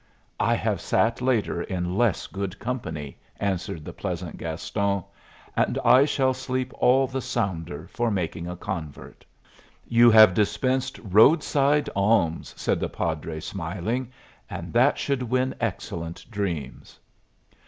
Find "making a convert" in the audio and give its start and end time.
8.09-9.23